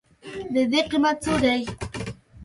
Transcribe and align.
د 0.53 0.55
دې 0.71 0.81
قیمت 0.89 1.17
څو 1.23 1.33
دی؟ 1.43 1.59